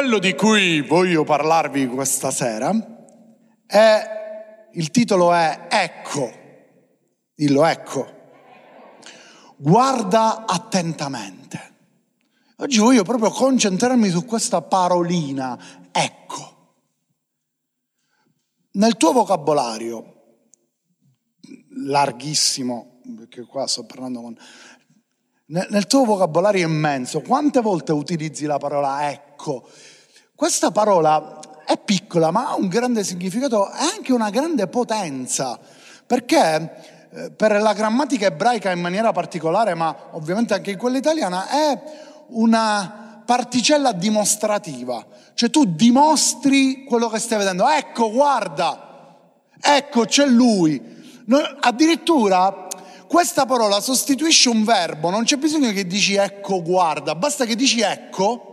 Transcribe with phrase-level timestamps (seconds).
[0.00, 2.72] Quello di cui voglio parlarvi questa sera
[3.66, 6.32] è, il titolo è Ecco,
[7.34, 8.06] dillo ecco,
[9.58, 11.74] guarda attentamente.
[12.56, 15.58] Oggi voglio proprio concentrarmi su questa parolina,
[15.92, 16.76] ecco.
[18.72, 20.38] Nel tuo vocabolario,
[21.84, 24.36] larghissimo, perché qua sto parlando con...
[25.48, 29.29] Nel tuo vocabolario immenso, quante volte utilizzi la parola ecco?
[30.34, 35.58] Questa parola è piccola, ma ha un grande significato e anche una grande potenza,
[36.06, 41.48] perché eh, per la grammatica ebraica in maniera particolare, ma ovviamente anche in quella italiana,
[41.48, 41.82] è
[42.28, 47.68] una particella dimostrativa, cioè tu dimostri quello che stai vedendo.
[47.68, 49.18] Ecco, guarda,
[49.60, 50.98] ecco, c'è lui.
[51.60, 52.66] Addirittura
[53.06, 57.80] questa parola sostituisce un verbo, non c'è bisogno che dici ecco, guarda, basta che dici
[57.80, 58.49] ecco,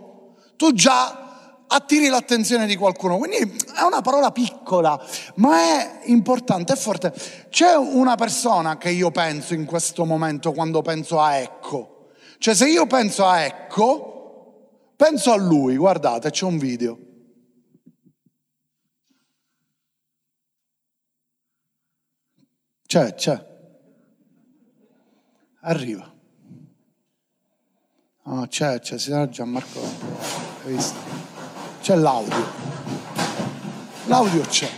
[0.57, 1.27] tu già
[1.67, 3.17] attiri l'attenzione di qualcuno.
[3.17, 3.37] Quindi
[3.75, 4.99] è una parola piccola,
[5.35, 7.13] ma è importante, è forte.
[7.49, 12.09] C'è una persona che io penso in questo momento quando penso a ecco.
[12.37, 16.99] Cioè se io penso a ecco, penso a lui, guardate, c'è un video.
[22.85, 23.45] C'è, c'è.
[25.61, 26.13] Arriva.
[28.23, 30.46] Oh, c'è, c'è, si chiama Gianmarco.
[31.81, 32.43] C'è l'audio.
[34.07, 34.69] L'audio c'è.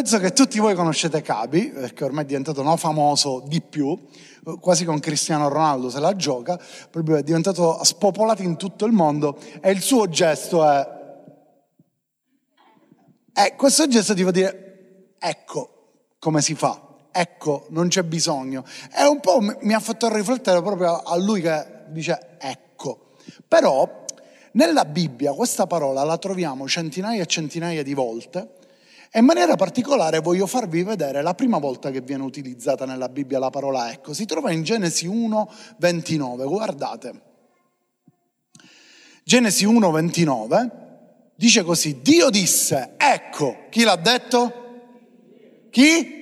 [0.00, 4.06] Penso che tutti voi conoscete Cabi, perché ormai è diventato no, famoso di più,
[4.58, 6.58] quasi con Cristiano Ronaldo se la gioca,
[6.90, 10.88] proprio è diventato spopolato in tutto il mondo e il suo gesto è...
[13.34, 16.80] E questo gesto ti fa dire, ecco come si fa,
[17.12, 18.64] ecco non c'è bisogno.
[18.96, 23.10] E un po' mi ha fatto riflettere proprio a lui che dice ecco.
[23.46, 24.06] Però
[24.52, 28.54] nella Bibbia questa parola la troviamo centinaia e centinaia di volte
[29.12, 33.38] e in maniera particolare voglio farvi vedere la prima volta che viene utilizzata nella Bibbia
[33.38, 34.14] la parola ecco.
[34.14, 36.44] Si trova in Genesi 1, 29.
[36.44, 37.22] Guardate.
[39.24, 40.88] Genesi 1, 29
[41.40, 44.52] dice così, Dio disse, ecco, chi l'ha detto?
[45.70, 46.19] Chi?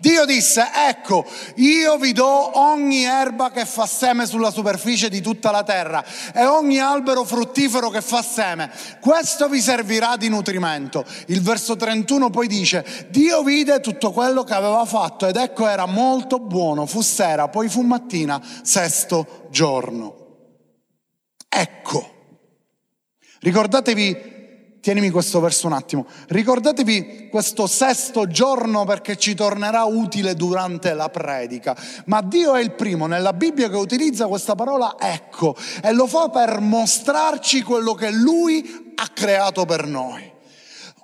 [0.00, 5.50] Dio disse, ecco, io vi do ogni erba che fa seme sulla superficie di tutta
[5.50, 6.02] la terra
[6.34, 8.70] e ogni albero fruttifero che fa seme.
[8.98, 11.04] Questo vi servirà di nutrimento.
[11.26, 15.84] Il verso 31 poi dice, Dio vide tutto quello che aveva fatto ed ecco era
[15.84, 16.86] molto buono.
[16.86, 20.16] Fu sera, poi fu mattina, sesto giorno.
[21.46, 22.14] Ecco.
[23.40, 24.39] Ricordatevi
[24.80, 31.08] tienimi questo verso un attimo, ricordatevi questo sesto giorno perché ci tornerà utile durante la
[31.08, 31.76] predica,
[32.06, 33.06] ma Dio è il primo.
[33.06, 38.92] Nella Bibbia che utilizza questa parola ecco e lo fa per mostrarci quello che Lui
[38.94, 40.38] ha creato per noi.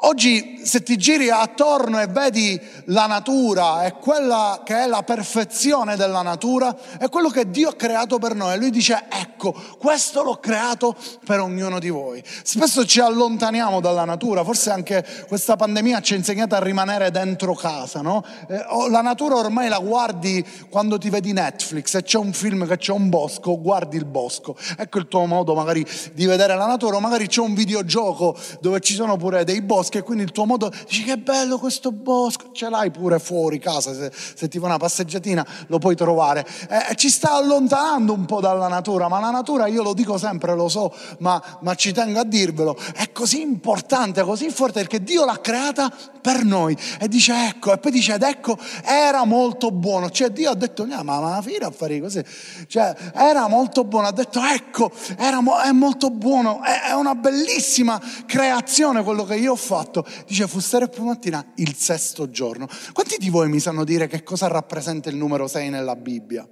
[0.00, 5.96] Oggi se ti giri attorno e vedi la natura e quella che è la perfezione
[5.96, 8.58] della natura, è quello che Dio ha creato per noi.
[8.58, 12.22] Lui dice, ecco, questo l'ho creato per ognuno di voi.
[12.42, 17.54] Spesso ci allontaniamo dalla natura, forse anche questa pandemia ci ha insegnato a rimanere dentro
[17.54, 18.22] casa, no?
[18.48, 22.76] Eh, la natura ormai la guardi quando ti vedi Netflix e c'è un film che
[22.76, 24.56] c'è un bosco, guardi il bosco.
[24.76, 28.94] Ecco il tuo modo magari di vedere la natura, magari c'è un videogioco dove ci
[28.94, 32.50] sono pure dei boschi boschi e quindi il tuo modo dici che bello questo bosco,
[32.52, 36.46] ce l'hai pure fuori casa, se, se ti fa una passeggiatina lo puoi trovare.
[36.68, 40.54] Eh, ci sta allontanando un po' dalla natura, ma la natura io lo dico sempre,
[40.54, 45.24] lo so, ma, ma ci tengo a dirvelo, è così importante, così forte perché Dio
[45.24, 45.92] l'ha creata
[46.26, 50.50] per noi e dice ecco, e poi dice ed ecco era molto buono, cioè Dio
[50.50, 52.22] ha detto ma, ma la fine a fare così,
[52.66, 58.00] cioè era molto buono, ha detto ecco, era, è molto buono, è, è una bellissima
[58.26, 60.06] creazione quello che io ho fatto fatto?
[60.26, 62.66] Dice fu sera e mattina il sesto giorno.
[62.92, 66.46] Quanti di voi mi sanno dire che cosa rappresenta il numero 6 nella Bibbia?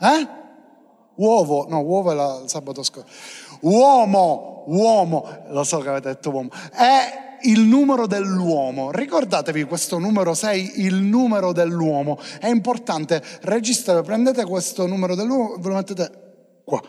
[0.00, 0.46] Eh?
[1.18, 3.08] Uovo, no, uovo è la, il sabato scorso.
[3.60, 8.90] Uomo, uomo, lo so che avete detto uomo, è il numero dell'uomo.
[8.90, 12.18] Ricordatevi questo numero 6, il numero dell'uomo.
[12.38, 16.10] È importante, registrate, prendete questo numero dell'uomo e ve lo mettete
[16.64, 16.82] qua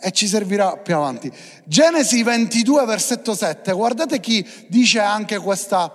[0.00, 1.32] e ci servirà più avanti.
[1.64, 5.90] Genesi 22, versetto 7, guardate chi dice anche questa,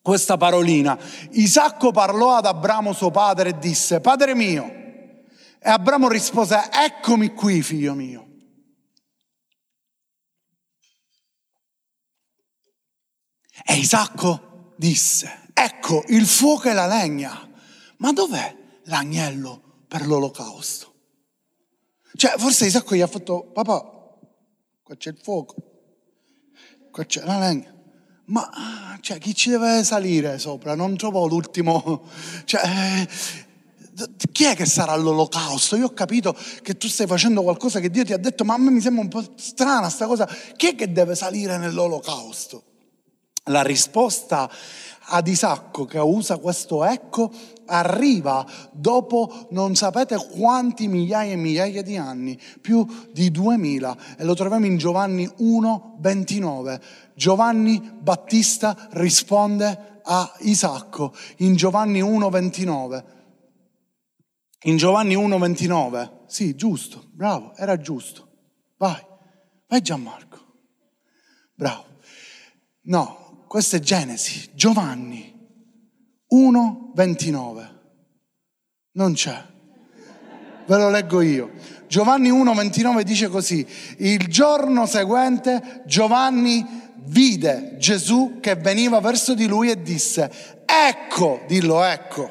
[0.00, 0.96] questa parolina.
[1.32, 4.80] Isacco parlò ad Abramo suo padre e disse, Padre mio.
[5.64, 8.30] E Abramo rispose, eccomi qui, figlio mio.
[13.64, 17.48] E Isacco disse, ecco il fuoco e la legna,
[17.98, 18.56] ma dov'è
[18.86, 20.94] l'agnello per l'olocausto?
[22.16, 23.80] Cioè, forse Isacco gli ha fatto, papà,
[24.82, 25.54] qua c'è il fuoco,
[26.90, 27.72] qua c'è la legna.
[28.24, 30.74] Ma cioè, chi ci deve salire sopra?
[30.74, 32.08] Non trovo l'ultimo.
[32.44, 33.06] Cioè,
[34.32, 35.76] chi è che sarà all'olocausto?
[35.76, 38.58] Io ho capito che tu stai facendo qualcosa che Dio ti ha detto, ma a
[38.58, 40.28] me mi sembra un po' strana sta cosa.
[40.56, 42.62] Chi è che deve salire nell'olocausto?
[43.46, 44.48] La risposta
[45.06, 47.30] ad Isacco che usa questo ecco
[47.66, 54.34] arriva dopo non sapete quanti migliaia e migliaia di anni, più di duemila, e lo
[54.34, 56.80] troviamo in Giovanni 1, 29.
[57.14, 63.04] Giovanni Battista risponde a Isacco in Giovanni 1, 29.
[64.62, 66.20] In Giovanni 1, 29.
[66.26, 68.28] Sì, giusto, bravo, era giusto.
[68.76, 69.00] Vai,
[69.66, 70.38] vai Gianmarco.
[71.54, 71.84] Bravo.
[72.82, 75.32] No, questa è Genesi, Giovanni
[76.28, 77.80] 1, 29.
[78.92, 79.50] Non c'è.
[80.66, 81.50] Ve lo leggo io.
[81.88, 83.66] Giovanni 1, 29 dice così,
[83.98, 86.64] il giorno seguente Giovanni
[87.04, 92.30] vide Gesù che veniva verso di lui e disse, ecco, dillo ecco,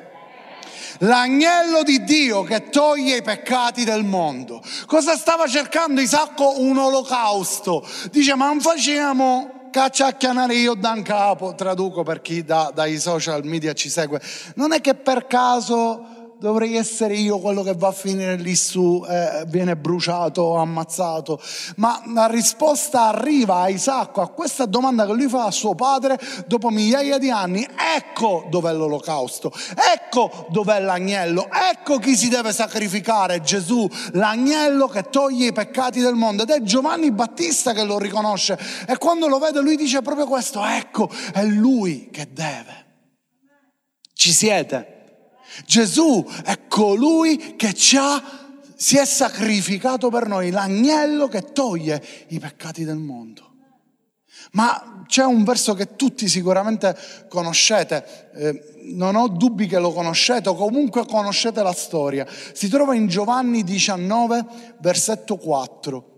[1.02, 4.62] l'agnello di Dio che toglie i peccati del mondo.
[4.86, 6.60] Cosa stava cercando Isacco?
[6.60, 7.88] Un olocausto.
[8.12, 13.74] Dice, ma non facciamo cacciacchianare io da capo, traduco per chi da, dai social media
[13.74, 14.22] ci segue,
[14.56, 16.11] non è che per caso
[16.42, 21.40] dovrei essere io quello che va a finire lì su, eh, viene bruciato, ammazzato.
[21.76, 26.20] Ma la risposta arriva a Isacco a questa domanda che lui fa a suo padre
[26.48, 27.64] dopo migliaia di anni.
[27.96, 29.54] Ecco dov'è l'olocausto,
[29.94, 36.16] ecco dov'è l'agnello, ecco chi si deve sacrificare, Gesù, l'agnello che toglie i peccati del
[36.16, 36.42] mondo.
[36.42, 38.58] Ed è Giovanni Battista che lo riconosce.
[38.88, 42.86] E quando lo vede lui dice proprio questo, ecco, è lui che deve.
[44.16, 45.01] Ci siete?
[45.66, 48.22] Gesù è colui che ci ha,
[48.76, 53.50] si è sacrificato per noi, l'agnello che toglie i peccati del mondo.
[54.54, 56.98] Ma c'è un verso che tutti sicuramente
[57.30, 62.26] conoscete, eh, non ho dubbi che lo conoscete o comunque conoscete la storia.
[62.54, 64.46] Si trova in Giovanni 19,
[64.80, 66.10] versetto 4.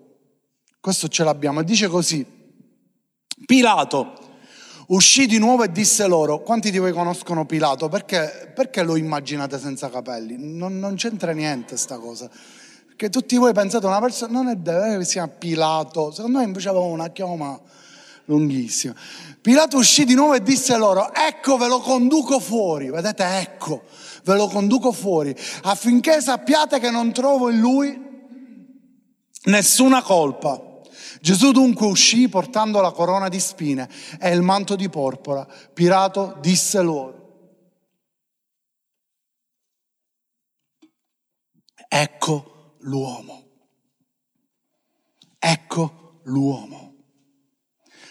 [0.79, 2.25] Questo ce l'abbiamo e dice così.
[3.45, 4.22] Pilato
[4.87, 7.87] Uscì di nuovo e disse loro, quanti di voi conoscono Pilato?
[7.87, 10.35] Perché, perché lo immaginate senza capelli?
[10.37, 12.29] Non, non c'entra niente sta cosa.
[12.87, 16.43] Perché tutti voi pensate una persona, non è vero che si chiama Pilato, secondo me
[16.43, 17.59] invece aveva una chioma
[18.25, 18.93] lunghissima.
[19.41, 23.83] Pilato uscì di nuovo e disse loro, ecco ve lo conduco fuori, vedete ecco,
[24.23, 28.01] ve lo conduco fuori, affinché sappiate che non trovo in lui
[29.45, 30.71] nessuna colpa.
[31.23, 33.89] Gesù dunque uscì portando la corona di spine
[34.19, 35.47] e il manto di porpora.
[35.73, 37.61] Pilato disse loro,
[41.87, 43.45] ecco l'uomo,
[45.39, 46.95] ecco l'uomo.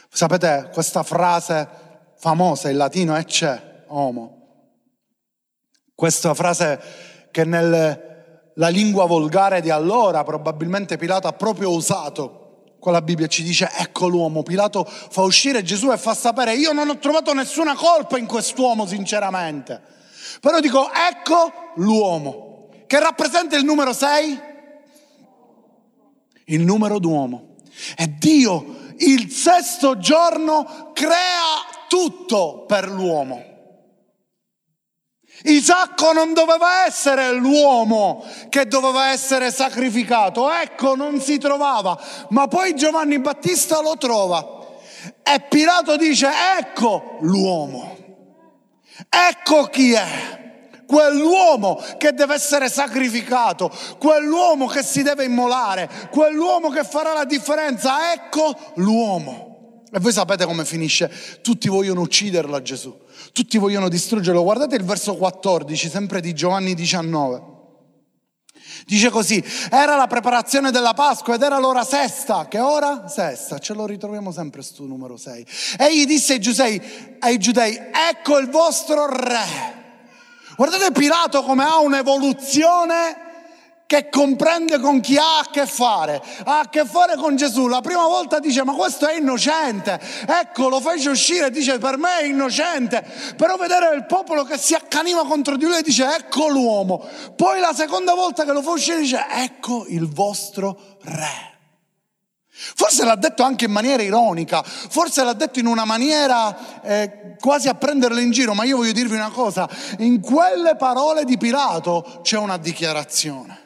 [0.09, 1.69] Sapete questa frase
[2.17, 4.71] famosa in latino c'è, homo.
[5.95, 12.41] Questa frase che nella lingua volgare di allora probabilmente Pilato ha proprio usato
[12.83, 14.43] Qua la Bibbia ci dice, ecco l'uomo.
[14.43, 18.87] Pilato fa uscire Gesù e fa sapere, io non ho trovato nessuna colpa in quest'uomo,
[18.89, 19.81] sinceramente.
[20.41, 24.41] Però dico, ecco l'uomo, che rappresenta il numero 6?
[26.47, 27.55] Il numero d'uomo.
[27.97, 33.52] E Dio il sesto giorno crea tutto per l'uomo.
[35.45, 41.99] Isacco non doveva essere l'uomo che doveva essere sacrificato, ecco non si trovava,
[42.31, 44.61] ma poi Giovanni Battista lo trova
[45.23, 47.97] e Pilato dice ecco l'uomo,
[49.09, 50.41] ecco chi è.
[50.87, 58.13] Quell'uomo che deve essere sacrificato, quell'uomo che si deve immolare, quell'uomo che farà la differenza,
[58.13, 59.85] ecco l'uomo.
[59.91, 61.11] E voi sapete come finisce?
[61.41, 62.95] Tutti vogliono ucciderlo a Gesù.
[63.33, 64.43] Tutti vogliono distruggerlo.
[64.43, 67.51] Guardate il verso 14, sempre di Giovanni 19.
[68.85, 72.47] Dice così, era la preparazione della Pasqua ed era l'ora sesta.
[72.49, 73.09] Che ora?
[73.09, 75.47] Sesta, ce lo ritroviamo sempre sto numero 6.
[75.79, 76.83] Egli disse ai giudei,
[77.21, 79.81] ai giudei, ecco il vostro re.
[80.57, 83.31] Guardate Pilato come ha un'evoluzione
[83.93, 86.23] che comprende con chi ha a che fare.
[86.45, 87.67] Ha a che fare con Gesù.
[87.67, 90.01] La prima volta dice ma questo è innocente.
[90.27, 93.05] Ecco, lo fece uscire e dice per me è innocente.
[93.37, 97.07] Però vedere il popolo che si accaniva contro di lui e dice ecco l'uomo.
[97.37, 101.51] Poi la seconda volta che lo fa uscire dice ecco il vostro re.
[102.49, 107.69] Forse l'ha detto anche in maniera ironica, forse l'ha detto in una maniera eh, quasi
[107.69, 109.69] a prenderlo in giro, ma io voglio dirvi una cosa,
[109.99, 113.62] in quelle parole di Pilato c'è una dichiarazione.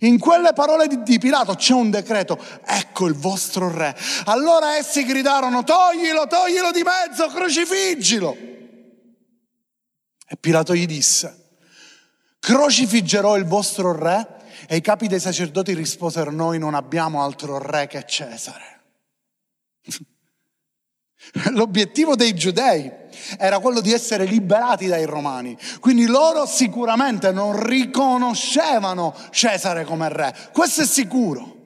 [0.00, 3.96] In quelle parole di, di Pilato c'è un decreto, ecco il vostro re.
[4.24, 8.36] Allora essi gridarono, toglilo, toglilo di mezzo, crocifiggilo.
[10.28, 11.56] E Pilato gli disse,
[12.38, 17.86] crocifiggerò il vostro re e i capi dei sacerdoti risposero, noi non abbiamo altro re
[17.86, 18.71] che Cesare.
[21.50, 22.90] L'obiettivo dei giudei
[23.38, 30.34] era quello di essere liberati dai romani, quindi loro sicuramente non riconoscevano Cesare come re,
[30.52, 31.60] questo è sicuro.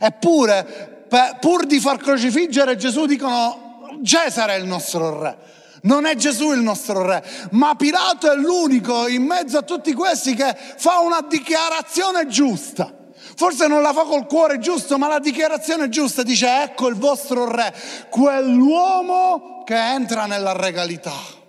[0.00, 1.06] Eppure,
[1.40, 5.38] pur di far crocifiggere Gesù, dicono Cesare è il nostro re.
[5.82, 10.34] Non è Gesù il nostro re, ma Pilato è l'unico in mezzo a tutti questi
[10.34, 13.03] che fa una dichiarazione giusta.
[13.36, 17.50] Forse non la fa col cuore giusto, ma la dichiarazione giusta dice ecco il vostro
[17.50, 17.74] re,
[18.10, 21.42] quell'uomo che entra nella regalità.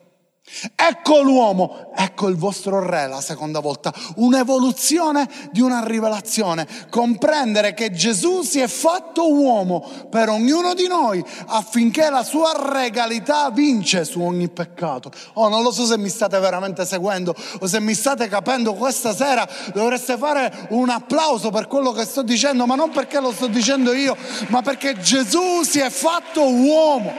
[0.76, 7.92] Ecco l'uomo, ecco il vostro re la seconda volta, un'evoluzione di una rivelazione, comprendere che
[7.92, 14.22] Gesù si è fatto uomo per ognuno di noi affinché la sua regalità vince su
[14.22, 15.12] ogni peccato.
[15.34, 18.76] Oh, non lo so se mi state veramente seguendo o se mi state capendo.
[18.76, 23.32] Questa sera, dovreste fare un applauso per quello che sto dicendo, ma non perché lo
[23.32, 24.16] sto dicendo io,
[24.50, 27.12] ma perché Gesù si è fatto uomo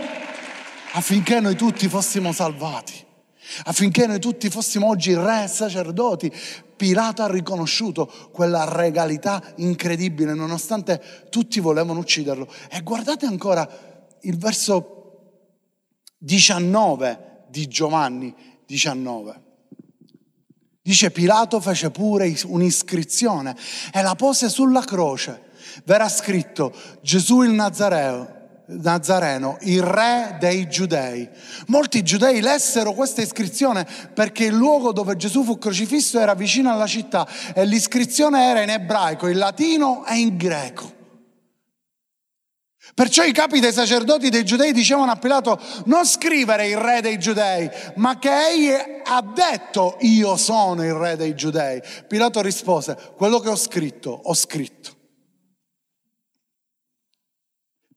[0.93, 3.06] affinché noi tutti fossimo salvati
[3.65, 6.33] affinché noi tutti fossimo oggi re e sacerdoti.
[6.77, 12.47] Pilato ha riconosciuto quella regalità incredibile, nonostante tutti volevano ucciderlo.
[12.71, 13.67] E guardate ancora
[14.23, 14.97] il verso
[16.19, 18.35] 19 di Giovanni
[18.67, 19.43] 19.
[20.83, 23.57] Dice Pilato fece pure un'iscrizione
[23.93, 25.45] e la pose sulla croce.
[25.85, 28.36] Verrà scritto Gesù il Nazareo
[28.69, 31.29] Nazareno, il re dei giudei.
[31.69, 36.87] Molti giudei lessero questa iscrizione perché il luogo dove Gesù fu crocifisso era vicino alla
[36.87, 40.95] città e l'iscrizione era in ebraico, in latino e in greco.
[42.93, 47.19] Perciò i capi dei sacerdoti dei giudei dicevano a Pilato non scrivere il re dei
[47.19, 48.71] giudei, ma che egli
[49.05, 51.81] ha detto io sono il re dei giudei.
[52.09, 54.96] Pilato rispose, quello che ho scritto, ho scritto.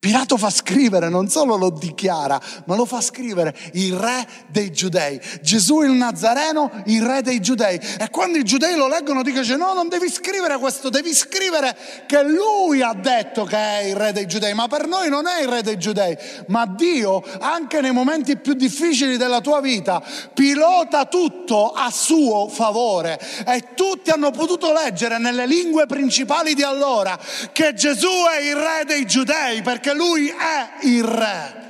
[0.01, 5.20] Pilato fa scrivere, non solo lo dichiara, ma lo fa scrivere il re dei giudei.
[5.41, 7.77] Gesù il Nazareno, il re dei giudei.
[8.00, 11.75] E quando i giudei lo leggono dicono, no, non devi scrivere questo, devi scrivere
[12.08, 14.53] che lui ha detto che è il re dei giudei.
[14.53, 18.53] Ma per noi non è il re dei giudei, ma Dio, anche nei momenti più
[18.53, 20.01] difficili della tua vita,
[20.34, 23.20] pilota tutto a suo favore.
[23.46, 27.20] E tutti hanno potuto leggere nelle lingue principali di allora
[27.51, 31.67] che Gesù è il re dei giudei, perché perché lui è il re.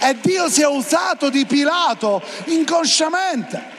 [0.00, 3.76] E Dio si è usato di Pilato inconsciamente.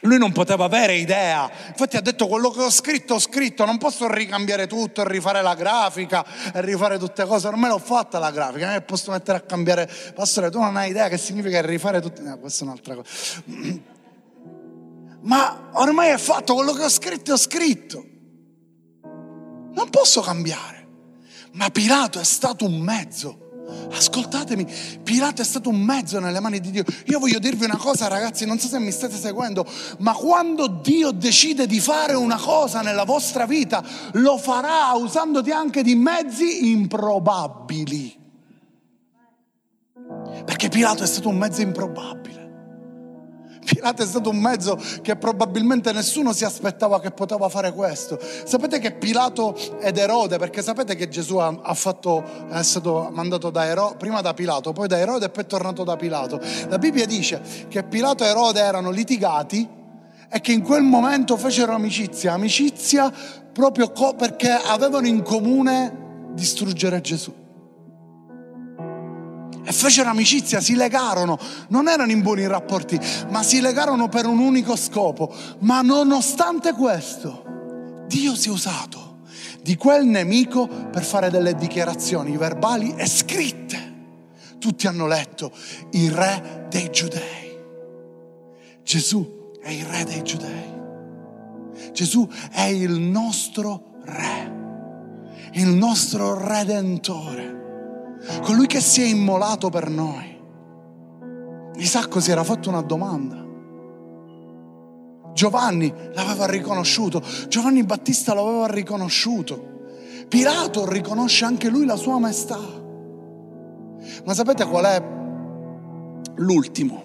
[0.00, 3.78] Lui non poteva avere idea, infatti ha detto quello che ho scritto, ho scritto, non
[3.78, 6.22] posso ricambiare tutto rifare la grafica
[6.52, 9.90] e rifare tutte le cose, ormai l'ho fatta la grafica, non posso mettere a cambiare,
[10.14, 13.08] pastore tu non hai idea che significa rifare tutto, no, questa è un'altra cosa.
[15.22, 18.04] Ma ormai è fatto, quello che ho scritto ho scritto,
[19.72, 20.73] non posso cambiare.
[21.54, 23.42] Ma Pilato è stato un mezzo.
[23.90, 24.66] Ascoltatemi,
[25.02, 26.84] Pilato è stato un mezzo nelle mani di Dio.
[27.06, 29.66] Io voglio dirvi una cosa, ragazzi, non so se mi state seguendo,
[29.98, 33.82] ma quando Dio decide di fare una cosa nella vostra vita,
[34.12, 38.22] lo farà usandoti anche di mezzi improbabili.
[40.44, 42.43] Perché Pilato è stato un mezzo improbabile.
[43.64, 48.18] Pilato è stato un mezzo che probabilmente nessuno si aspettava che poteva fare questo.
[48.44, 53.66] Sapete che Pilato ed Erode, perché sapete che Gesù ha fatto, è stato mandato da
[53.66, 56.40] Erode, prima da Pilato, poi da Erode e poi è tornato da Pilato.
[56.68, 59.66] La Bibbia dice che Pilato e Erode erano litigati
[60.28, 63.12] e che in quel momento fecero amicizia, amicizia
[63.52, 67.42] proprio perché avevano in comune distruggere Gesù
[69.64, 72.98] e fecero amicizia, si legarono, non erano in buoni rapporti,
[73.30, 75.34] ma si legarono per un unico scopo.
[75.60, 79.22] Ma nonostante questo, Dio si è usato
[79.62, 83.92] di quel nemico per fare delle dichiarazioni verbali e scritte.
[84.58, 85.52] Tutti hanno letto
[85.92, 87.58] il re dei giudei.
[88.82, 90.72] Gesù è il re dei giudei.
[91.92, 94.52] Gesù è il nostro Re,
[95.52, 97.63] il nostro Redentore,
[98.42, 100.32] colui che si è immolato per noi.
[101.76, 103.42] Isacco si era fatto una domanda.
[105.32, 109.72] Giovanni l'aveva riconosciuto, Giovanni Battista l'aveva riconosciuto.
[110.28, 112.58] Pilato riconosce anche lui la sua maestà.
[114.24, 115.02] Ma sapete qual è
[116.36, 117.02] l'ultimo?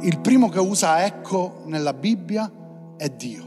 [0.00, 2.50] Il primo che usa ecco nella Bibbia
[2.96, 3.46] è Dio.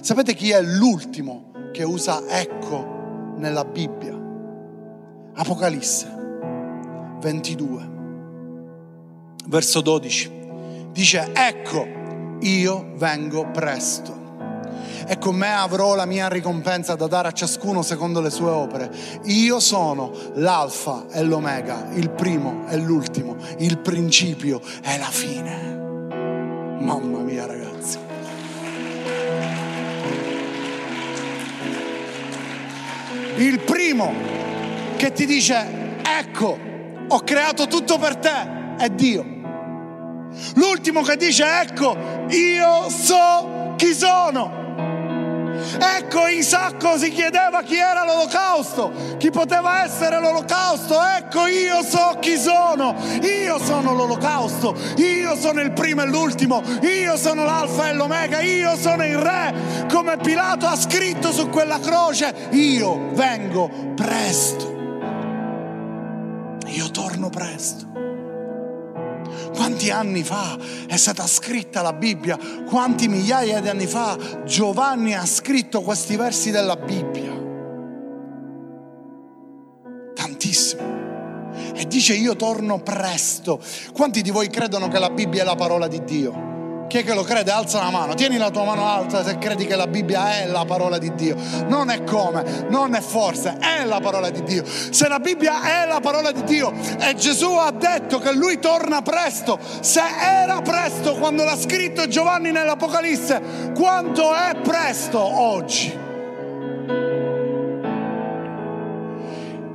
[0.00, 4.15] Sapete chi è l'ultimo che usa ecco nella Bibbia?
[5.38, 6.06] Apocalisse
[7.20, 7.90] 22,
[9.48, 10.32] verso 12.
[10.92, 11.86] Dice, ecco,
[12.40, 14.24] io vengo presto
[15.06, 18.90] e con me avrò la mia ricompensa da dare a ciascuno secondo le sue opere.
[19.24, 25.76] Io sono l'alfa e l'omega, il primo e l'ultimo, il principio e la fine.
[26.80, 27.98] Mamma mia ragazzi.
[33.36, 34.45] Il primo
[34.96, 36.58] che ti dice, ecco,
[37.08, 39.24] ho creato tutto per te, è Dio.
[40.54, 41.96] L'ultimo che dice, ecco,
[42.28, 44.64] io so chi sono.
[45.78, 50.98] Ecco Isacco si chiedeva chi era l'olocausto, chi poteva essere l'olocausto.
[51.02, 57.16] Ecco io so chi sono, io sono l'olocausto, io sono il primo e l'ultimo, io
[57.16, 62.48] sono l'alfa e l'omega, io sono il re, come Pilato ha scritto su quella croce,
[62.50, 64.75] io vengo presto,
[67.16, 68.04] torno presto.
[69.54, 72.38] Quanti anni fa è stata scritta la Bibbia?
[72.66, 77.34] Quanti migliaia di anni fa Giovanni ha scritto questi versi della Bibbia?
[80.14, 80.94] Tantissimo.
[81.74, 83.60] E dice io torno presto.
[83.92, 86.55] Quanti di voi credono che la Bibbia è la parola di Dio?
[86.96, 87.50] Chi è che lo crede?
[87.50, 88.14] Alza la mano.
[88.14, 91.36] Tieni la tua mano alta se credi che la Bibbia è la parola di Dio.
[91.66, 94.64] Non è come, non è forse, è la parola di Dio.
[94.64, 99.02] Se la Bibbia è la parola di Dio e Gesù ha detto che lui torna
[99.02, 105.92] presto, se era presto quando l'ha scritto Giovanni nell'Apocalisse, quanto è presto oggi?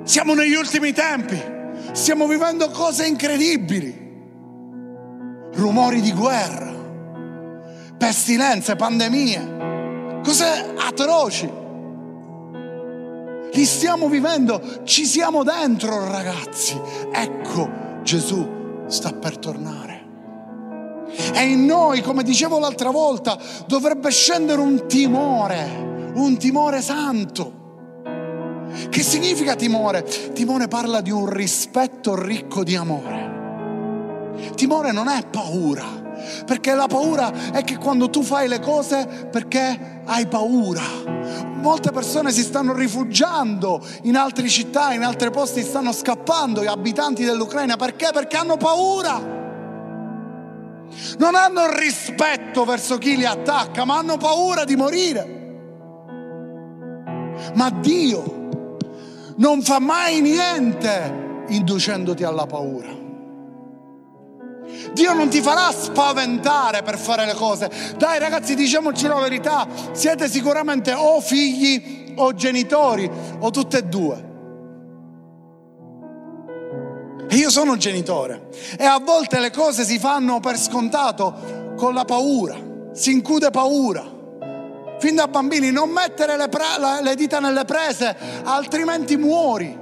[0.02, 1.40] Siamo negli ultimi tempi,
[1.92, 3.96] stiamo vivendo cose incredibili,
[5.54, 6.71] rumori di guerra
[8.02, 11.48] pestilenze, pandemie, cose atroci.
[13.54, 16.82] Li stiamo vivendo, ci siamo dentro ragazzi.
[17.12, 17.70] Ecco,
[18.02, 20.00] Gesù sta per tornare.
[21.32, 23.38] E in noi, come dicevo l'altra volta,
[23.68, 27.60] dovrebbe scendere un timore, un timore santo.
[28.90, 30.04] Che significa timore?
[30.34, 33.30] Timore parla di un rispetto ricco di amore.
[34.56, 36.01] Timore non è paura.
[36.46, 40.82] Perché la paura è che quando tu fai le cose perché hai paura.
[41.62, 47.24] Molte persone si stanno rifugiando in altre città, in altri posti, stanno scappando, gli abitanti
[47.24, 47.76] dell'Ucraina.
[47.76, 48.10] Perché?
[48.12, 49.40] Perché hanno paura.
[51.18, 55.40] Non hanno rispetto verso chi li attacca, ma hanno paura di morire.
[57.56, 58.40] Ma Dio
[59.38, 63.01] non fa mai niente inducendoti alla paura.
[64.94, 67.70] Dio non ti farà spaventare per fare le cose.
[67.98, 74.30] Dai ragazzi, diciamoci la verità, siete sicuramente o figli o genitori o tutte e due.
[77.30, 82.04] E io sono genitore e a volte le cose si fanno per scontato con la
[82.04, 82.58] paura,
[82.92, 84.20] si include paura.
[85.00, 89.81] Fin da bambini non mettere le, pre- le dita nelle prese, altrimenti muori.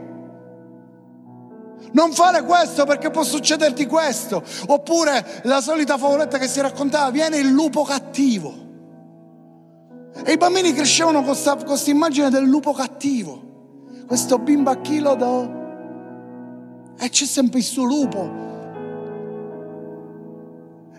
[1.91, 4.43] Non fare questo perché può succederti questo.
[4.67, 8.67] Oppure la solita favoletta che si raccontava, viene il lupo cattivo.
[10.23, 13.47] E i bambini crescevano con questa immagine del lupo cattivo.
[14.05, 15.57] Questo bimbo a chilo da...
[16.99, 18.47] E c'è sempre il suo lupo.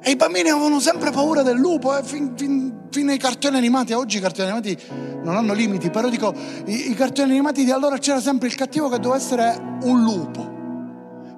[0.02, 3.92] E i bambini avevano sempre paura del lupo, eh, fin, fin, fino ai cartoni animati.
[3.92, 4.78] Oggi i cartoni animati
[5.22, 6.32] non hanno limiti, però dico,
[6.64, 10.59] i, i cartoni animati di allora c'era sempre il cattivo che doveva essere un lupo.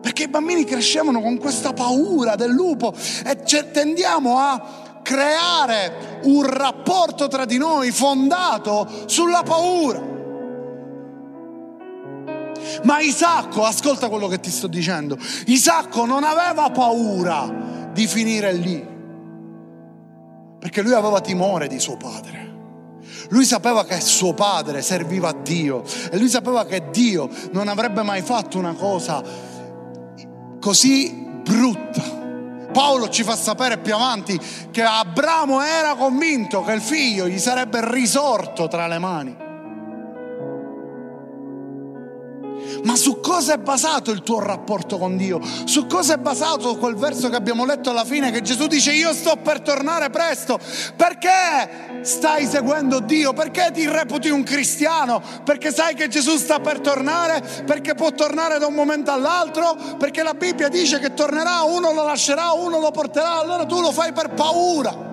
[0.02, 2.92] Perché i bambini crescevano con questa paura del lupo
[3.24, 10.10] e tendiamo a creare un rapporto tra di noi fondato sulla paura.
[12.84, 18.86] Ma Isacco, ascolta quello che ti sto dicendo, Isacco non aveva paura di finire lì,
[20.58, 22.50] perché lui aveva timore di suo padre.
[23.28, 28.02] Lui sapeva che suo padre serviva a Dio e lui sapeva che Dio non avrebbe
[28.02, 29.22] mai fatto una cosa
[30.62, 32.20] così brutta
[32.72, 37.80] Paolo ci fa sapere più avanti che Abramo era convinto che il figlio gli sarebbe
[37.92, 39.36] risorto tra le mani.
[42.84, 45.40] Ma su cosa è basato il tuo rapporto con Dio?
[45.64, 49.12] Su cosa è basato quel verso che abbiamo letto alla fine che Gesù dice io
[49.12, 50.58] sto per tornare presto?
[50.96, 53.32] Perché stai seguendo Dio?
[53.32, 55.22] Perché ti reputi un cristiano?
[55.44, 57.42] Perché sai che Gesù sta per tornare?
[57.64, 59.76] Perché può tornare da un momento all'altro?
[59.98, 63.92] Perché la Bibbia dice che tornerà, uno lo lascerà, uno lo porterà, allora tu lo
[63.92, 65.11] fai per paura.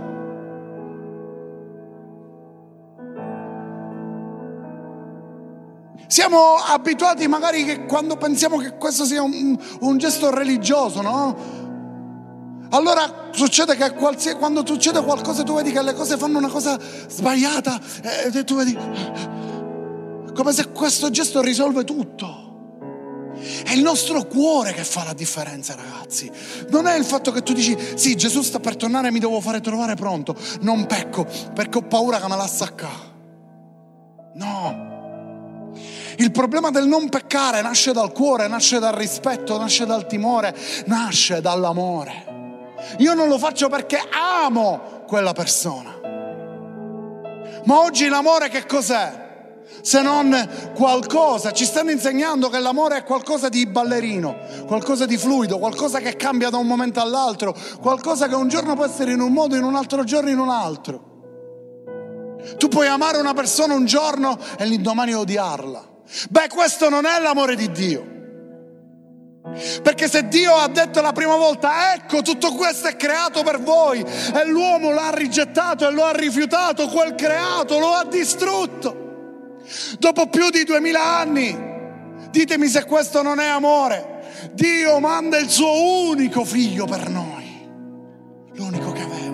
[6.09, 11.37] Siamo abituati magari che quando pensiamo che questo sia un, un gesto religioso, no?
[12.71, 17.79] Allora succede che quando succede qualcosa tu vedi che le cose fanno una cosa sbagliata
[18.33, 18.75] e tu vedi
[20.33, 22.47] come se questo gesto risolve tutto.
[23.63, 26.31] È il nostro cuore che fa la differenza, ragazzi.
[26.69, 29.61] Non è il fatto che tu dici, sì, Gesù sta per tornare, mi devo fare
[29.61, 30.35] trovare pronto.
[30.61, 32.89] Non pecco perché ho paura che me la sacca.
[34.33, 34.98] No.
[36.17, 41.41] Il problema del non peccare nasce dal cuore, nasce dal rispetto, nasce dal timore, nasce
[41.41, 42.25] dall'amore.
[42.97, 44.01] Io non lo faccio perché
[44.43, 45.97] amo quella persona.
[47.65, 49.27] Ma oggi l'amore che cos'è?
[49.81, 55.57] Se non qualcosa, ci stanno insegnando che l'amore è qualcosa di ballerino, qualcosa di fluido,
[55.57, 59.31] qualcosa che cambia da un momento all'altro, qualcosa che un giorno può essere in un
[59.31, 61.08] modo, in un altro giorno in un altro.
[62.57, 65.87] Tu puoi amare una persona un giorno e l'indomani odiarla.
[66.29, 68.17] Beh, questo non è l'amore di Dio.
[69.81, 73.99] Perché se Dio ha detto la prima volta, ecco tutto questo è creato per voi,
[74.01, 79.07] e l'uomo l'ha rigettato e lo ha rifiutato, quel creato lo ha distrutto.
[79.97, 81.57] Dopo più di duemila anni,
[82.29, 84.49] ditemi se questo non è amore.
[84.53, 87.69] Dio manda il suo unico figlio per noi,
[88.53, 89.28] l'unico che aveva.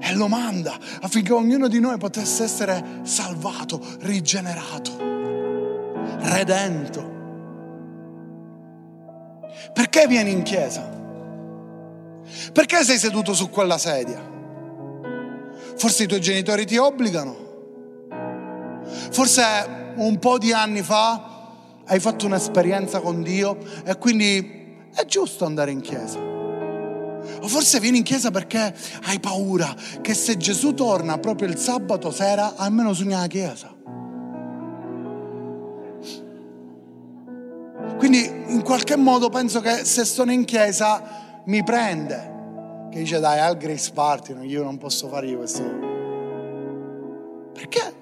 [0.00, 5.08] E lo manda affinché ognuno di noi potesse essere salvato, rigenerato
[6.28, 7.16] redento.
[9.72, 10.96] Perché vieni in chiesa?
[12.52, 14.20] Perché sei seduto su quella sedia?
[15.76, 17.46] Forse i tuoi genitori ti obbligano.
[19.10, 19.42] Forse
[19.96, 21.52] un po' di anni fa
[21.84, 26.27] hai fatto un'esperienza con Dio e quindi è giusto andare in chiesa.
[27.40, 32.10] O forse vieni in chiesa perché hai paura che se Gesù torna proprio il sabato
[32.10, 33.74] sera, almeno sogni la chiesa.
[37.96, 42.36] Quindi in qualche modo penso che se sono in chiesa mi prende.
[42.90, 45.62] Che dice dai al Grace Party, io non posso fare io questo.
[47.52, 47.94] Perché?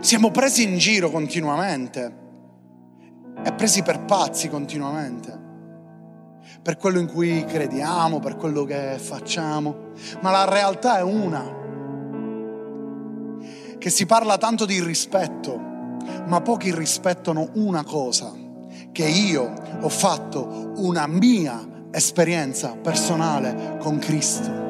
[0.00, 2.26] Siamo presi in giro continuamente
[3.42, 5.47] e presi per pazzi continuamente
[6.62, 11.56] per quello in cui crediamo, per quello che facciamo, ma la realtà è una,
[13.78, 15.58] che si parla tanto di rispetto,
[16.26, 18.32] ma pochi rispettano una cosa,
[18.92, 24.66] che io ho fatto una mia esperienza personale con Cristo.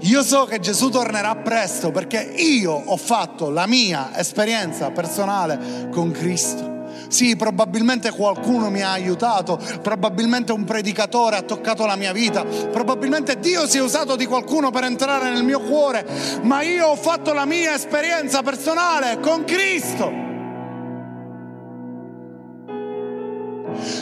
[0.00, 6.10] Io so che Gesù tornerà presto perché io ho fatto la mia esperienza personale con
[6.10, 6.71] Cristo.
[7.12, 13.38] Sì, probabilmente qualcuno mi ha aiutato, probabilmente un predicatore ha toccato la mia vita, probabilmente
[13.38, 16.06] Dio si è usato di qualcuno per entrare nel mio cuore,
[16.40, 20.10] ma io ho fatto la mia esperienza personale con Cristo.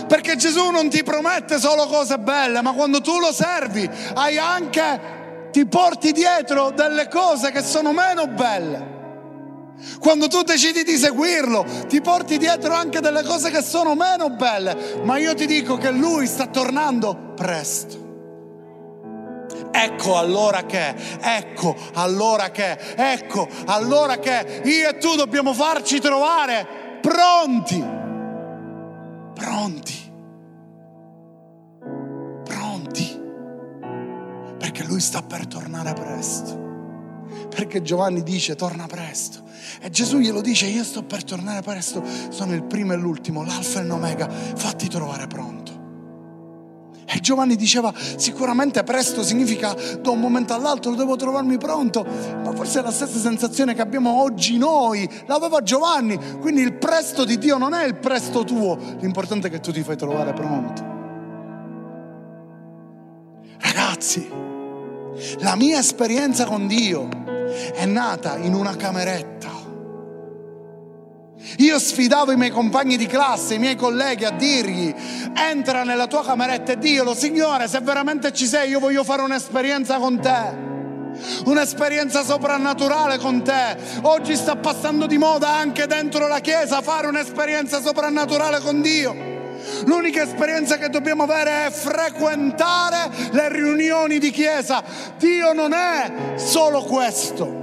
[0.07, 5.49] Perché Gesù non ti promette solo cose belle, ma quando tu lo servi hai anche,
[5.51, 8.90] ti porti dietro delle cose che sono meno belle.
[9.99, 15.01] Quando tu decidi di seguirlo, ti porti dietro anche delle cose che sono meno belle,
[15.05, 18.09] ma io ti dico che lui sta tornando presto.
[19.73, 26.99] Ecco allora che, ecco allora che, ecco allora che io e tu dobbiamo farci trovare
[27.01, 27.85] pronti,
[29.35, 30.13] pronti,
[32.45, 33.21] pronti,
[34.59, 36.70] perché lui sta per tornare presto.
[37.55, 39.43] Perché Giovanni dice torna presto.
[39.81, 43.81] E Gesù glielo dice, io sto per tornare presto, sono il primo e l'ultimo, l'alfa
[43.81, 45.79] e l'omega, fatti trovare pronto.
[47.13, 52.79] E Giovanni diceva, sicuramente presto significa da un momento all'altro devo trovarmi pronto, ma forse
[52.79, 57.59] è la stessa sensazione che abbiamo oggi noi, l'aveva Giovanni, quindi il presto di Dio
[57.59, 60.99] non è il presto tuo, l'importante è che tu ti fai trovare pronto.
[63.59, 64.31] Ragazzi,
[65.41, 67.09] la mia esperienza con Dio
[67.75, 69.51] è nata in una cameretta
[71.59, 74.95] Io sfidavo i miei compagni di classe, i miei colleghi a dirgli,
[75.35, 79.99] entra nella tua cameretta e dillo, Signore, se veramente ci sei, io voglio fare un'esperienza
[79.99, 80.69] con te
[81.47, 83.77] un'esperienza soprannaturale con te.
[84.03, 89.30] Oggi sta passando di moda anche dentro la Chiesa fare un'esperienza soprannaturale con Dio.
[89.85, 94.83] L'unica esperienza che dobbiamo avere è frequentare le riunioni di chiesa.
[95.19, 97.61] Dio non è solo questo.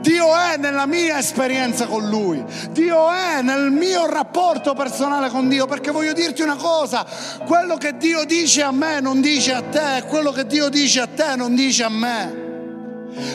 [0.00, 5.66] Dio è nella mia esperienza con Lui, Dio è nel mio rapporto personale con Dio,
[5.66, 7.04] perché voglio dirti una cosa,
[7.44, 11.08] quello che Dio dice a me non dice a te, quello che Dio dice a
[11.08, 12.44] te non dice a me.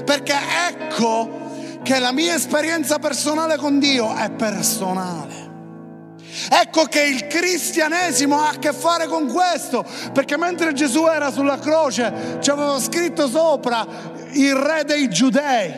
[0.05, 0.35] Perché
[0.69, 5.40] ecco che la mia esperienza personale con Dio è personale.
[6.49, 11.59] Ecco che il cristianesimo ha a che fare con questo, perché mentre Gesù era sulla
[11.59, 13.85] croce ci aveva scritto sopra
[14.31, 15.73] il re dei giudei,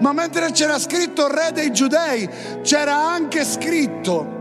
[0.00, 2.28] ma mentre c'era scritto re dei giudei
[2.62, 4.34] c'era anche scritto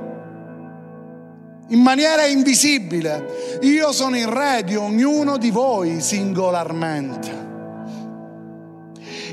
[1.69, 7.41] in maniera invisibile, io sono il re di ognuno di voi singolarmente.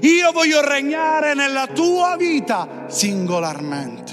[0.02, 4.10] Io voglio regnare nella tua vita singolarmente.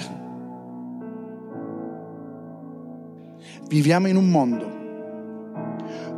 [3.68, 4.76] Viviamo in un mondo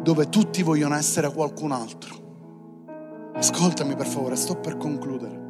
[0.04, 3.32] dove tutti vogliono essere qualcun altro.
[3.34, 5.48] Ascoltami per favore, sto per concludere.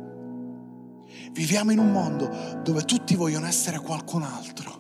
[1.32, 2.30] Viviamo in un mondo
[2.64, 4.78] dove tutti vogliono essere qualcun altro.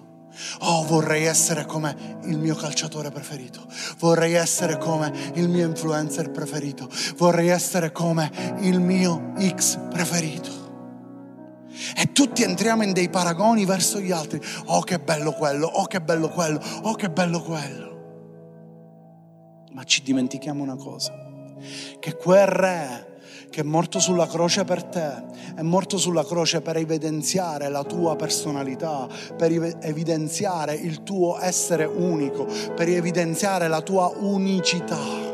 [0.62, 6.90] Oh, vorrei essere come il mio calciatore preferito, vorrei essere come il mio influencer preferito,
[7.18, 10.59] vorrei essere come il mio X preferito.
[11.96, 14.42] E tutti entriamo in dei paragoni verso gli altri.
[14.66, 17.88] Oh, che bello quello, oh, che bello quello, oh, che bello quello.
[19.72, 21.14] Ma ci dimentichiamo una cosa,
[22.00, 23.08] che quel re
[23.50, 25.24] che è morto sulla croce per te,
[25.56, 32.46] è morto sulla croce per evidenziare la tua personalità, per evidenziare il tuo essere unico,
[32.76, 35.28] per evidenziare la tua unicità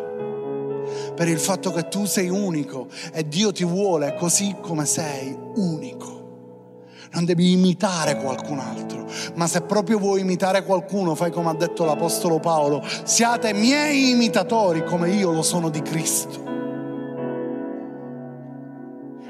[1.15, 6.24] per il fatto che tu sei unico e Dio ti vuole così come sei unico.
[7.15, 11.85] Non devi imitare qualcun altro, ma se proprio vuoi imitare qualcuno, fai come ha detto
[11.85, 16.43] l'Apostolo Paolo, siate miei imitatori come io lo sono di Cristo.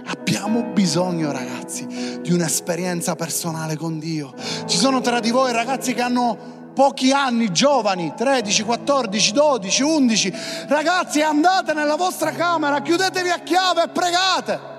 [0.08, 4.34] Abbiamo bisogno, ragazzi, di un'esperienza personale con Dio.
[4.66, 10.34] Ci sono tra di voi ragazzi che hanno pochi anni, giovani, 13, 14, 12, 11.
[10.70, 14.74] Ragazzi, andate nella vostra camera, chiudetevi a chiave e pregate.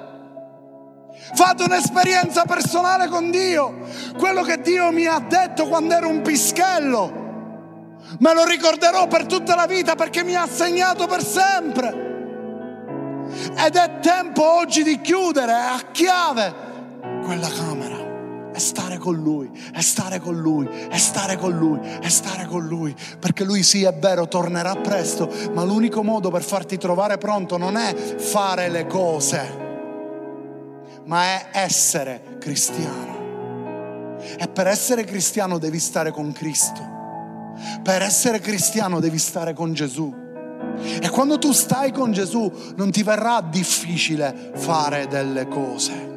[1.35, 3.79] Fate un'esperienza personale con Dio.
[4.17, 7.25] Quello che Dio mi ha detto quando ero un pischello.
[8.19, 12.05] Me lo ricorderò per tutta la vita perché mi ha segnato per sempre.
[13.57, 16.55] Ed è tempo oggi di chiudere a chiave
[17.25, 18.05] quella camera
[18.55, 22.67] e stare con lui, e stare con lui, e stare con lui, e stare con
[22.67, 22.95] lui.
[23.19, 27.77] Perché lui sì è vero, tornerà presto, ma l'unico modo per farti trovare pronto non
[27.77, 29.66] è fare le cose,
[31.07, 33.15] ma è essere cristiano.
[34.39, 36.95] E per essere cristiano devi stare con Cristo.
[37.83, 40.15] Per essere cristiano devi stare con Gesù.
[41.01, 46.15] E quando tu stai con Gesù non ti verrà difficile fare delle cose.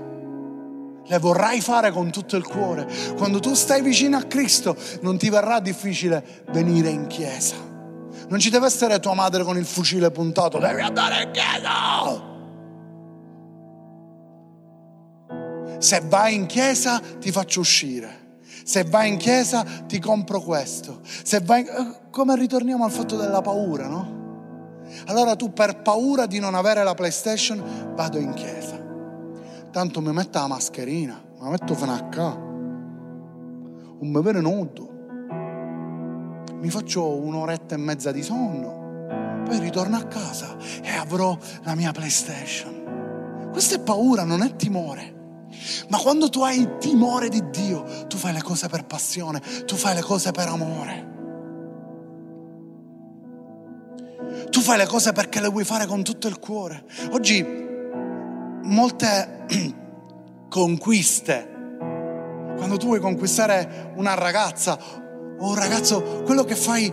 [1.05, 2.87] Le vorrai fare con tutto il cuore.
[3.15, 7.55] Quando tu stai vicino a Cristo non ti verrà difficile venire in chiesa.
[8.27, 12.37] Non ci deve essere tua madre con il fucile puntato, devi andare in chiesa.
[15.79, 18.27] Se vai in chiesa ti faccio uscire.
[18.63, 20.99] Se vai in chiesa ti compro questo.
[21.03, 21.67] Se vai in...
[21.67, 24.17] Eh, come ritorniamo al fatto della paura, no?
[25.05, 28.77] Allora tu per paura di non avere la PlayStation vado in chiesa.
[29.71, 32.35] Tanto mi metto la mascherina, mi metto fino a qua.
[33.99, 34.87] Un bevere nudo.
[36.59, 39.43] Mi faccio un'oretta e mezza di sonno.
[39.45, 43.49] Poi ritorno a casa e avrò la mia PlayStation.
[43.51, 45.18] Questa è paura, non è timore.
[45.89, 49.75] Ma quando tu hai il timore di Dio, tu fai le cose per passione, tu
[49.75, 51.07] fai le cose per amore.
[54.49, 56.85] Tu fai le cose perché le vuoi fare con tutto il cuore.
[57.11, 57.45] Oggi
[58.63, 59.45] molte
[60.49, 61.57] conquiste,
[62.55, 64.77] quando tu vuoi conquistare una ragazza
[65.39, 66.91] o un ragazzo, quello che fai,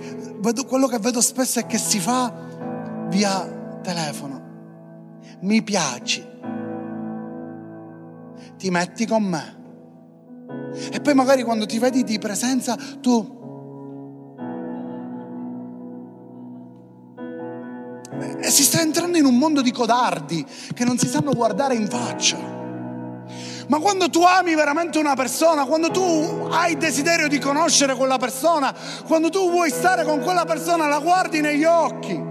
[0.67, 2.33] quello che vedo spesso è che si fa
[3.09, 4.45] via telefono.
[5.41, 6.25] Mi piaci,
[8.57, 9.55] ti metti con me.
[10.91, 13.35] E poi magari quando ti vedi di presenza tu
[18.41, 22.55] si sta entrando in un mondo di codardi che non si sanno guardare in faccia.
[23.69, 28.73] Ma quando tu ami veramente una persona, quando tu hai desiderio di conoscere quella persona,
[29.07, 32.26] quando tu vuoi stare con quella persona, la guardi negli occhi.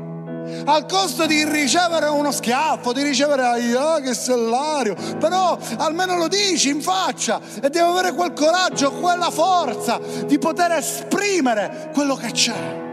[0.65, 6.69] Al costo di ricevere uno schiaffo, di ricevere ah, che salario, però almeno lo dici
[6.69, 12.85] in faccia e devi avere quel coraggio, quella forza di poter esprimere quello che c'è.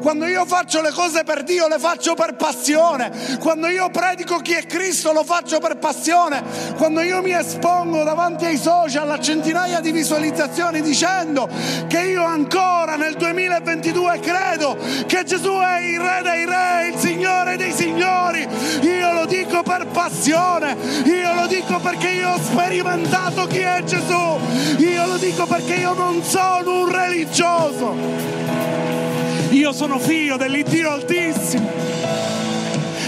[0.00, 3.38] Quando io faccio le cose per Dio, le faccio per passione.
[3.38, 6.42] Quando io predico chi è Cristo, lo faccio per passione.
[6.76, 11.48] Quando io mi espongo davanti ai social a centinaia di visualizzazioni dicendo
[11.86, 17.56] che io ancora nel 2022 credo che Gesù è il Re dei Re, il Signore
[17.56, 18.46] dei Signori,
[18.80, 20.76] io lo dico per passione.
[21.04, 24.38] Io lo dico perché io ho sperimentato chi è Gesù.
[24.78, 28.89] Io lo dico perché io non sono un religioso.
[29.60, 31.68] Io sono figlio dell'Iddio Altissimo.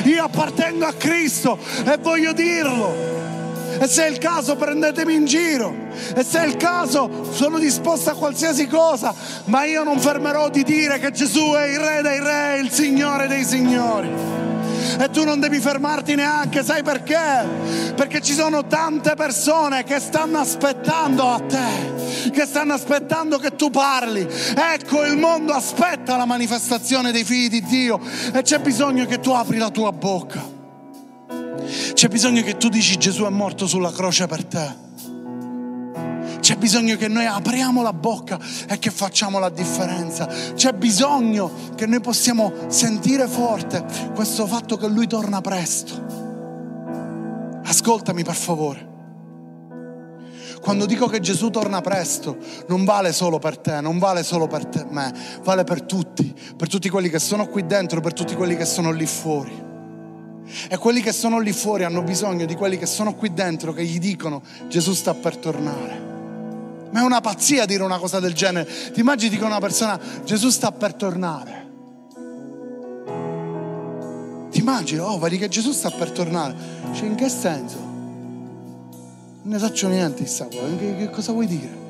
[0.05, 2.95] Io appartengo a Cristo e voglio dirlo.
[3.81, 5.75] E se è il caso prendetemi in giro.
[6.15, 9.15] E se è il caso sono disposto a qualsiasi cosa.
[9.47, 13.29] Ma io non fermerò di dire che Gesù è il Re dei Re, il Signore
[13.29, 14.42] dei Signori
[14.99, 17.93] e tu non devi fermarti neanche, sai perché?
[17.95, 23.71] Perché ci sono tante persone che stanno aspettando a te, che stanno aspettando che tu
[23.71, 24.27] parli.
[24.55, 28.01] Ecco, il mondo aspetta la manifestazione dei figli di Dio
[28.33, 30.61] e c'è bisogno che tu apri la tua bocca.
[31.95, 34.91] C'è bisogno che tu dici Gesù è morto sulla croce per te.
[36.53, 38.39] C'è bisogno che noi apriamo la bocca
[38.69, 40.27] e che facciamo la differenza.
[40.27, 43.83] C'è bisogno che noi possiamo sentire forte
[44.15, 45.95] questo fatto che Lui torna presto.
[47.65, 48.91] Ascoltami per favore.
[50.61, 52.37] Quando dico che Gesù torna presto,
[52.69, 55.11] non vale solo per te, non vale solo per te, me,
[55.43, 58.91] vale per tutti, per tutti quelli che sono qui dentro, per tutti quelli che sono
[58.91, 59.71] lì fuori.
[60.69, 63.87] E quelli che sono lì fuori hanno bisogno di quelli che sono qui dentro che
[63.87, 66.02] gli dicono Gesù sta per tornare.
[66.93, 68.69] Ma è una pazzia dire una cosa del genere.
[68.93, 71.61] Ti immagini che una persona, Gesù sta per tornare.
[74.51, 76.55] Ti immagini, oh, vedi che Gesù sta per tornare.
[76.93, 77.79] Cioè, in che senso?
[77.79, 80.47] Non ne faccio niente, chissà.
[80.49, 81.81] Che, che cosa vuoi dire?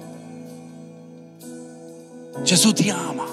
[2.45, 3.27] Gesù ti ama.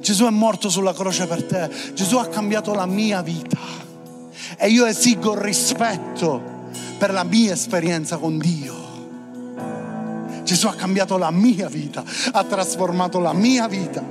[0.00, 1.70] Gesù è morto sulla croce per te.
[1.94, 3.58] Gesù ha cambiato la mia vita.
[4.58, 6.42] E io esigo rispetto
[6.98, 8.89] per la mia esperienza con Dio.
[10.50, 14.02] Gesù ha cambiato la mia vita, ha trasformato la mia vita.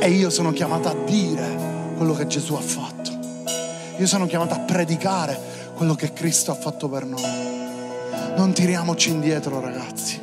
[0.00, 3.10] E io sono chiamato a dire quello che Gesù ha fatto.
[3.98, 5.38] Io sono chiamato a predicare
[5.74, 7.20] quello che Cristo ha fatto per noi.
[8.36, 10.18] Non tiriamoci indietro, ragazzi.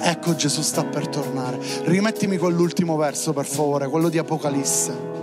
[0.00, 1.58] Ecco Gesù sta per tornare.
[1.84, 5.13] Rimettimi quell'ultimo verso, per favore, quello di Apocalisse.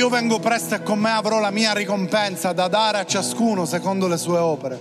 [0.00, 4.08] Io vengo presto e con me avrò la mia ricompensa da dare a ciascuno secondo
[4.08, 4.78] le sue opere.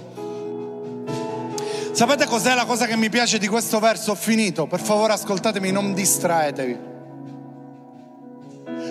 [1.91, 4.11] Sapete cos'è la cosa che mi piace di questo verso?
[4.11, 6.87] Ho finito, per favore ascoltatemi, non distraetevi.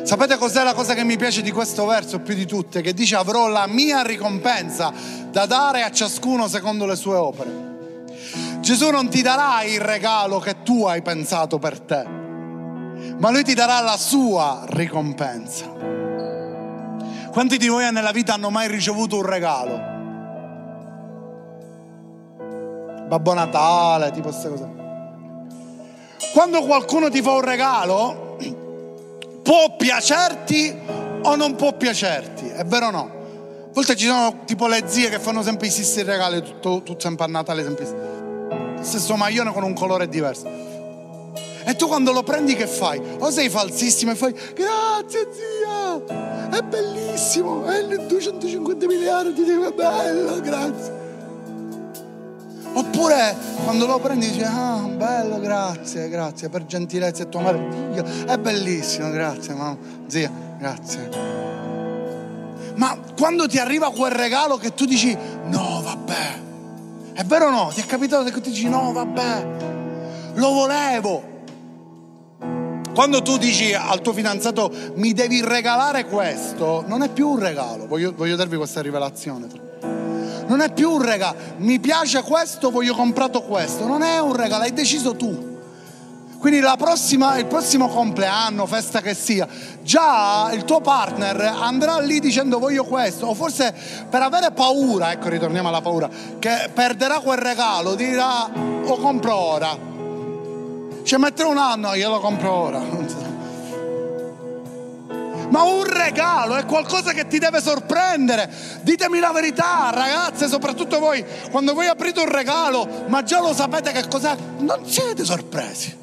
[0.02, 2.82] Sapete cos'è la cosa che mi piace di questo verso più di tutte?
[2.82, 4.92] Che dice avrò la mia ricompensa
[5.30, 7.66] da dare a ciascuno secondo le sue opere.
[8.60, 12.04] Gesù non ti darà il regalo che tu hai pensato per te,
[13.16, 15.97] ma lui ti darà la sua ricompensa.
[17.38, 19.76] Quanti di voi nella vita hanno mai ricevuto un regalo?
[23.06, 24.68] Babbo Natale, tipo queste cose.
[26.32, 28.38] Quando qualcuno ti fa un regalo,
[29.44, 30.76] può piacerti
[31.22, 33.10] o non può piacerti, è vero o no?
[33.68, 36.98] A volte ci sono tipo le zie che fanno sempre i stessi regali, tutto, tutto
[36.98, 40.67] sempre a Natale, sempre stesso maglione con un colore diverso.
[41.68, 42.98] E tu quando lo prendi che fai?
[43.18, 50.96] O sei falsissimo e fai grazie zia, è bellissimo, è 250 miliardi, è bello, grazie.
[52.72, 58.38] Oppure quando lo prendi dici, ah bello, grazie, grazie, per gentilezza e tua madre, è
[58.38, 59.76] bellissimo, grazie mamma,
[60.06, 61.10] zia, grazie.
[62.76, 65.14] Ma quando ti arriva quel regalo che tu dici,
[65.44, 66.40] no vabbè,
[67.12, 67.70] è vero o no?
[67.74, 69.46] Ti è capitato che tu dici, no vabbè,
[70.32, 71.36] lo volevo,
[72.98, 77.86] quando tu dici al tuo fidanzato mi devi regalare questo, non è più un regalo,
[77.86, 79.46] voglio, voglio darvi questa rivelazione.
[80.48, 84.64] Non è più un regalo, mi piace questo, voglio comprato questo, non è un regalo,
[84.64, 85.60] hai deciso tu.
[86.40, 89.46] Quindi prossima, il prossimo compleanno, festa che sia,
[89.80, 93.72] già il tuo partner andrà lì dicendo voglio questo, o forse
[94.10, 99.87] per avere paura, ecco ritorniamo alla paura, che perderà quel regalo, dirà lo compro ora.
[101.08, 102.80] Ci metterà un anno, io lo compro ora.
[105.48, 108.52] Ma un regalo è qualcosa che ti deve sorprendere.
[108.82, 113.90] Ditemi la verità, ragazze, soprattutto voi, quando voi aprite un regalo, ma già lo sapete
[113.90, 115.96] che cos'è, non siete sorpresi.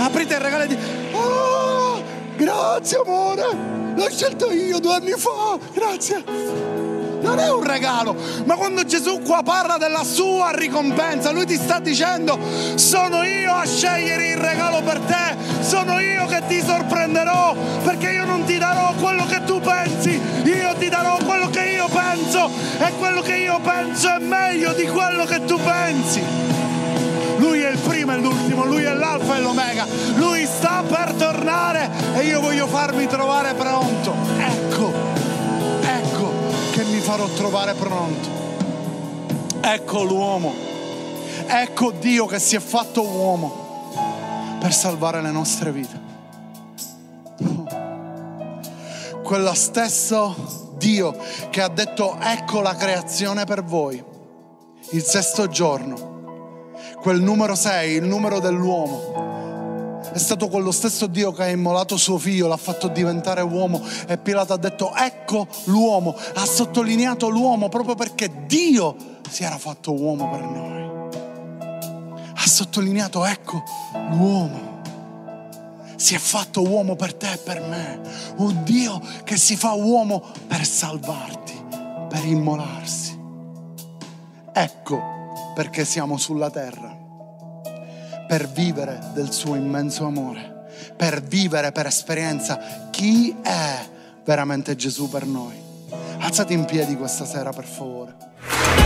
[0.00, 0.82] aprite il regalo e dite,
[1.12, 2.02] oh,
[2.34, 3.56] grazie amore,
[3.94, 6.81] l'ho scelto io due anni fa, grazie.
[7.22, 8.16] Non è un regalo,
[8.46, 12.36] ma quando Gesù qua parla della sua ricompensa, lui ti sta dicendo,
[12.74, 17.54] sono io a scegliere il regalo per te, sono io che ti sorprenderò,
[17.84, 21.86] perché io non ti darò quello che tu pensi, io ti darò quello che io
[21.86, 26.22] penso e quello che io penso è meglio di quello che tu pensi.
[27.38, 29.86] Lui è il primo e l'ultimo, Lui è l'alfa e l'omega.
[30.14, 34.14] Lui sta per tornare e io voglio farmi trovare pronto.
[34.38, 35.11] Ecco,
[36.82, 38.28] che mi farò trovare pronto.
[39.60, 40.52] Ecco l'uomo,
[41.46, 46.00] ecco Dio che si è fatto uomo per salvare le nostre vite.
[49.22, 51.16] Quello stesso Dio
[51.50, 54.02] che ha detto ecco la creazione per voi,
[54.90, 56.10] il sesto giorno
[57.00, 59.41] quel numero 6, il numero dell'uomo.
[60.12, 64.18] È stato quello stesso Dio che ha immolato suo figlio, l'ha fatto diventare uomo e
[64.18, 68.94] Pilato ha detto ecco l'uomo, ha sottolineato l'uomo proprio perché Dio
[69.30, 70.80] si era fatto uomo per noi.
[72.34, 73.62] Ha sottolineato ecco
[74.10, 74.70] l'uomo
[76.02, 78.00] si è fatto uomo per te e per me.
[78.38, 81.54] Un Dio che si fa uomo per salvarti,
[82.08, 83.16] per immolarsi.
[84.52, 85.00] Ecco
[85.54, 87.01] perché siamo sulla terra,
[88.32, 90.64] per vivere del suo immenso amore,
[90.96, 93.86] per vivere per esperienza chi è
[94.24, 95.54] veramente Gesù per noi.
[96.16, 98.81] Alzati in piedi questa sera per favore.